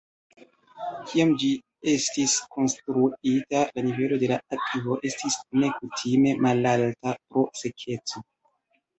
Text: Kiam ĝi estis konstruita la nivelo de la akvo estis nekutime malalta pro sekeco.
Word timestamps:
Kiam 1.09 1.31
ĝi 1.41 1.49
estis 1.89 2.31
konstruita 2.55 3.61
la 3.75 3.83
nivelo 3.87 4.17
de 4.23 4.29
la 4.31 4.39
akvo 4.57 4.97
estis 5.09 5.37
nekutime 5.65 6.33
malalta 6.47 7.13
pro 7.19 7.45
sekeco. 7.61 8.25